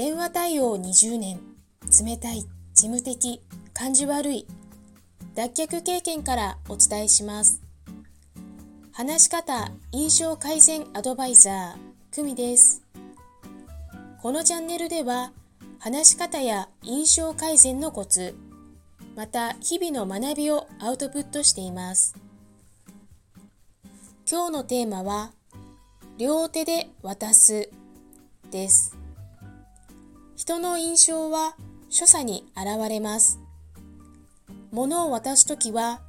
[0.00, 1.40] 電話対応20年
[2.02, 3.42] 冷たい事務的
[3.74, 4.46] 感じ悪い
[5.34, 7.60] 脱却経験からお伝えします。
[8.92, 12.82] 話し方印象改善アドバイザー久美です。
[14.22, 15.32] このチャンネルでは
[15.78, 18.34] 話し方や印象改善のコツ
[19.14, 22.16] また日々の学びをアウトプットしています。
[24.26, 25.32] 今日のテーマは
[26.16, 27.68] 両手で渡す
[28.50, 28.96] です。
[30.40, 31.54] 人の印象は
[31.90, 33.38] 所作に現れます。
[34.72, 36.00] 物を渡すときは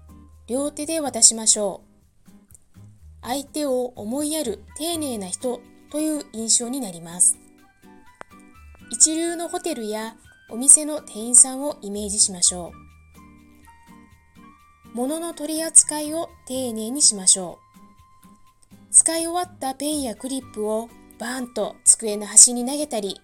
[0.48, 2.88] 両手で渡しましょう。
[3.22, 5.60] 相手を思いやる丁寧な人
[5.92, 7.38] という印象になります。
[8.90, 10.16] 一流のホテルや
[10.50, 12.72] お店の店員さんをイメージしましょ
[14.94, 14.96] う。
[14.96, 17.60] 物の取り扱いを丁寧にしましょ
[18.80, 18.94] う。
[18.94, 20.88] 使い終わったペンやクリップを
[21.20, 23.20] バーンと机の端に投げたり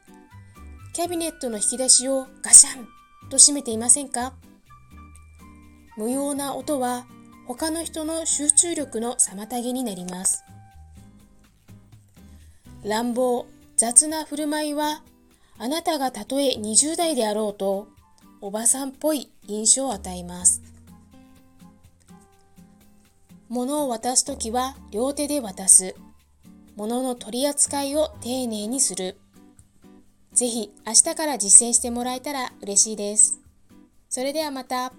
[0.97, 2.87] キャビネットの引き出しをガシャン
[3.29, 4.33] と閉めていませんか？
[5.95, 7.05] 無用な音は
[7.45, 10.43] 他の人の集中力の妨げになります。
[12.83, 13.45] 乱暴、
[13.75, 15.03] 雑な振る舞いは
[15.59, 17.89] あなたがたとえ20代であろうと
[18.41, 20.63] おばさんっぽい印象を与えます。
[23.49, 25.93] 物を渡すときは両手で渡す。
[26.75, 29.19] 物の取り扱いを丁寧にする。
[30.37, 33.39] ぜひ明日から実践してもらえたら嬉しいです。
[34.07, 34.93] それではまた。